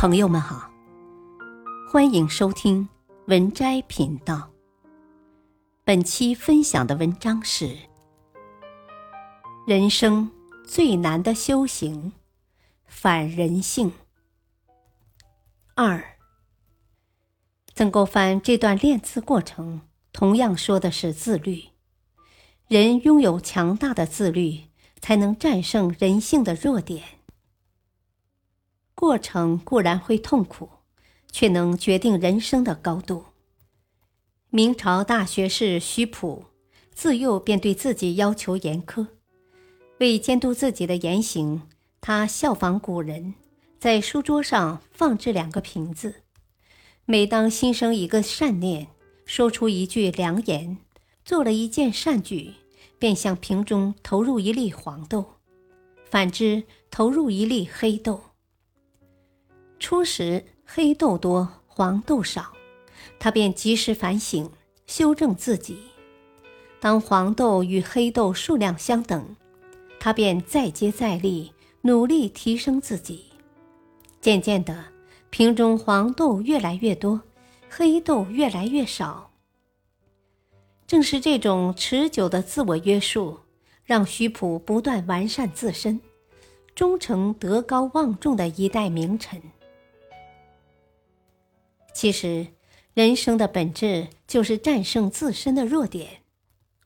[0.00, 0.70] 朋友们好，
[1.92, 2.88] 欢迎收听
[3.26, 4.50] 文摘频道。
[5.84, 7.76] 本期分享的文章是：
[9.66, 10.30] 人生
[10.66, 12.14] 最难的修行——
[12.88, 13.92] 反人性。
[15.74, 16.02] 二，
[17.74, 19.82] 曾国藩这段练字过程，
[20.14, 21.64] 同样说的是自律。
[22.68, 24.62] 人拥有强大的自律，
[25.02, 27.19] 才能战胜人性的弱点。
[28.94, 30.68] 过程固然会痛苦，
[31.32, 33.24] 却能决定人生的高度。
[34.50, 36.44] 明朝大学士徐溥
[36.92, 39.06] 自幼便对自己要求严苛，
[39.98, 41.62] 为监督自己的言行，
[42.00, 43.34] 他效仿古人，
[43.78, 46.22] 在书桌上放置两个瓶子，
[47.06, 48.88] 每当心生一个善念，
[49.24, 50.78] 说出一句良言，
[51.24, 52.54] 做了一件善举，
[52.98, 55.36] 便向瓶中投入一粒黄豆，
[56.10, 58.20] 反之投入一粒黑豆。
[59.90, 62.52] 初时黑豆多，黄豆少，
[63.18, 64.48] 他便及时反省，
[64.86, 65.80] 修正自己。
[66.78, 69.34] 当黄豆与黑豆数量相等，
[69.98, 73.32] 他便再接再厉，努力提升自己。
[74.20, 74.84] 渐渐的，
[75.28, 77.22] 瓶中黄豆越来越多，
[77.68, 79.32] 黑豆越来越少。
[80.86, 83.40] 正是这种持久的自我约束，
[83.82, 86.00] 让徐溥不断完善自身，
[86.76, 89.42] 终成德高望重的一代名臣。
[91.92, 92.46] 其实，
[92.94, 96.22] 人生的本质就是战胜自身的弱点，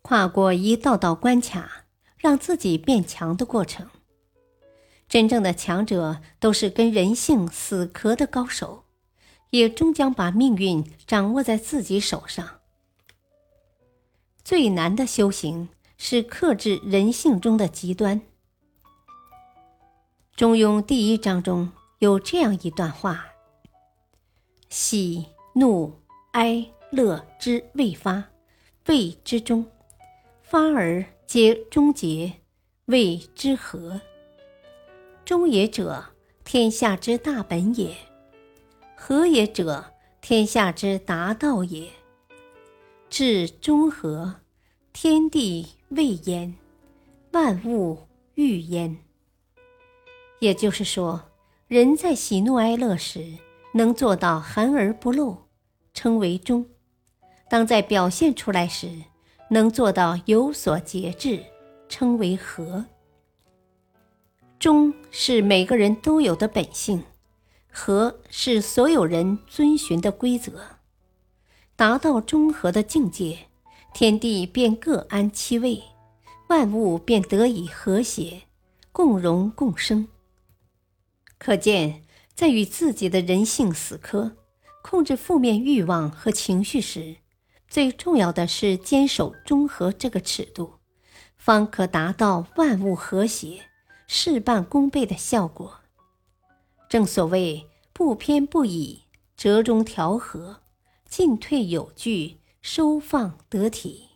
[0.00, 1.84] 跨过一道道关卡，
[2.16, 3.88] 让自己变强的过程。
[5.08, 8.84] 真正的强者都是跟人性死磕的高手，
[9.50, 12.60] 也终将把命运掌握在自己手上。
[14.42, 18.20] 最难的修行是克制人性中的极端。
[20.34, 23.31] 《中庸》第一章中有这样一段话。
[24.72, 25.92] 喜怒
[26.30, 28.30] 哀乐之未发，
[28.86, 29.66] 谓之中；
[30.40, 32.32] 发而皆终结，
[32.86, 34.00] 谓之和。
[35.26, 36.02] 中也者，
[36.42, 37.90] 天下之大本也；
[38.96, 39.92] 和也者，
[40.22, 41.90] 天下之达道也。
[43.10, 44.36] 至中和，
[44.94, 46.54] 天地未焉，
[47.32, 47.98] 万物
[48.36, 48.96] 欲焉。
[50.38, 51.24] 也就是说，
[51.68, 53.36] 人在喜怒哀乐时。
[53.74, 55.48] 能做到含而不露，
[55.94, 56.64] 称为中；
[57.48, 58.88] 当在表现出来时，
[59.50, 61.42] 能做到有所节制，
[61.88, 62.84] 称为和。
[64.58, 67.02] 中是每个人都有的本性，
[67.70, 70.52] 和是所有人遵循的规则。
[71.74, 73.48] 达到中和的境界，
[73.92, 75.82] 天地便各安其位，
[76.48, 78.42] 万物便得以和谐，
[78.92, 80.06] 共荣共生。
[81.38, 82.04] 可见。
[82.42, 84.36] 在与自己的人性死磕、
[84.82, 87.18] 控制负面欲望和情绪时，
[87.68, 90.72] 最重要的是坚守中和这个尺度，
[91.36, 93.60] 方可达到万物和谐、
[94.08, 95.82] 事半功倍的效果。
[96.88, 99.02] 正所谓不偏不倚、
[99.36, 100.62] 折中调和、
[101.08, 104.08] 进退有据、收放得体。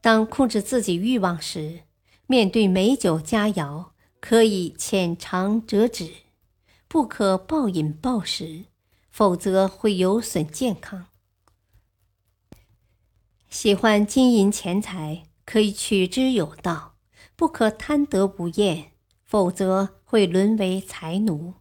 [0.00, 1.82] 当控制自己欲望时，
[2.26, 6.10] 面对美酒佳肴，可以浅尝辄止。
[6.94, 8.66] 不可暴饮暴食，
[9.10, 11.06] 否则会有损健康。
[13.50, 16.94] 喜欢金银钱财，可以取之有道，
[17.34, 18.92] 不可贪得无厌，
[19.24, 21.54] 否则会沦为财奴。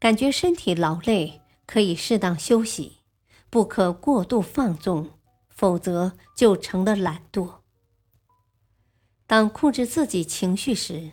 [0.00, 3.02] 感觉身体劳累，可以适当休息，
[3.48, 5.10] 不可过度放纵，
[5.48, 7.60] 否则就成了懒惰。
[9.28, 11.12] 当控制自己情绪时，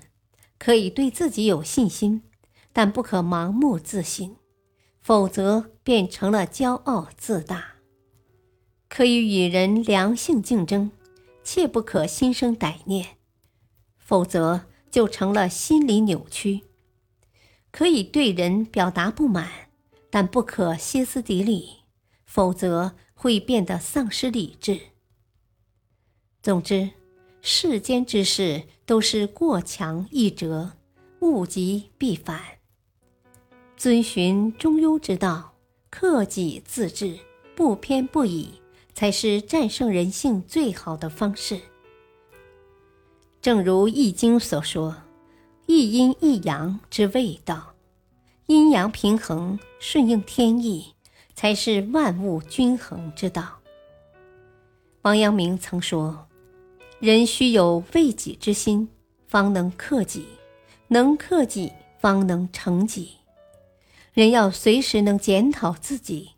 [0.57, 2.23] 可以对自己有信心。
[2.77, 4.35] 但不可盲目自信，
[5.01, 7.77] 否则变成了骄傲自大。
[8.87, 10.91] 可以与人良性竞争，
[11.43, 13.17] 切不可心生歹念，
[13.97, 16.65] 否则就成了心理扭曲。
[17.71, 19.49] 可以对人表达不满，
[20.11, 21.77] 但不可歇斯底里，
[22.25, 24.79] 否则会变得丧失理智。
[26.43, 26.91] 总之，
[27.41, 30.73] 世间之事都是过强易折，
[31.21, 32.56] 物极必反。
[33.77, 35.53] 遵循中庸之道，
[35.91, 37.15] 克己自治，
[37.55, 38.49] 不偏不倚，
[38.95, 41.61] 才是战胜人性最好的方式。
[43.39, 44.95] 正如《易经》所说
[45.67, 47.75] ：“一阴一阳之谓道，
[48.47, 50.95] 阴阳平衡，顺应天意，
[51.35, 53.59] 才是万物均衡之道。”
[55.03, 56.27] 王阳明曾说
[56.99, 58.89] ：“人须有为己之心，
[59.27, 60.23] 方能克己；
[60.87, 63.11] 能克己，方能成己。”
[64.17, 66.31] 人要随时能检讨自己，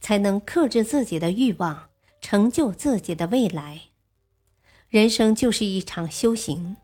[0.00, 1.90] 才能克制自己的欲望，
[2.22, 3.82] 成就自己的未来。
[4.88, 6.78] 人生就是一场修行，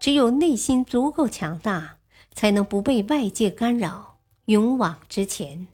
[0.00, 1.98] 只有内心足够强大，
[2.32, 4.16] 才能不被外界干扰，
[4.46, 5.66] 勇往直前。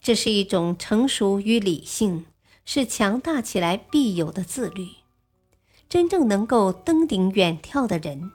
[0.00, 2.26] 这是一种成熟与理性，
[2.64, 4.86] 是强大起来必有的自律。
[5.88, 8.30] 真正能够登顶远眺的人，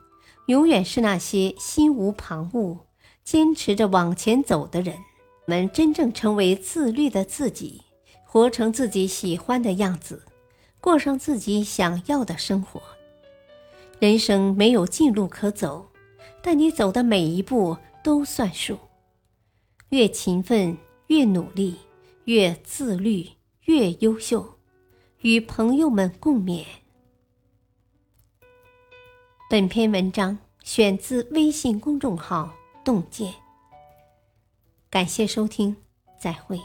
[0.48, 2.80] 永远是那些心无旁骛、
[3.28, 4.98] 坚持着往前走的人。
[5.48, 7.84] 们真正成为自律的自己，
[8.24, 10.24] 活成自己喜欢的样子。
[10.80, 12.82] 过上自己想要的生活。
[14.00, 15.90] 人生没有近路可走，
[16.42, 18.80] 但你走的每一步都算数。
[19.90, 20.78] 越勤奋，
[21.08, 21.76] 越努力，
[22.24, 23.28] 越自律，
[23.66, 24.58] 越优秀。
[25.20, 26.64] 与朋友们共勉。
[29.50, 32.54] 本篇文章选自微信公众号
[32.88, 33.34] “洞见”。
[34.90, 35.76] 感谢收听，
[36.18, 36.58] 再会。